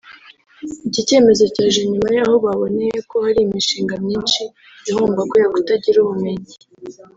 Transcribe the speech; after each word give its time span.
Iki 0.87 1.01
cyemezo 1.07 1.43
cyaje 1.55 1.81
nyuma 1.91 2.09
y’aho 2.17 2.35
baboneye 2.45 2.97
ko 3.09 3.15
hari 3.25 3.39
imishinga 3.43 3.95
myinshi 4.05 4.41
ihomba 4.89 5.19
kubera 5.29 5.51
kutagira 5.55 5.97
ubumenyi 6.01 6.53